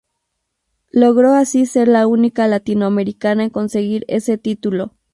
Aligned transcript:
Logró 0.89 1.35
así 1.35 1.67
ser 1.67 1.87
la 1.87 2.07
única 2.07 2.47
latinoamericana 2.47 3.43
en 3.43 3.51
conseguir 3.51 4.03
ese 4.07 4.35
título. 4.39 4.95